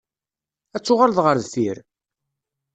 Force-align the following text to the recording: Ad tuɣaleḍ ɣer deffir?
Ad 0.75 0.81
tuɣaleḍ 0.83 1.19
ɣer 1.21 1.35
deffir? 1.43 1.77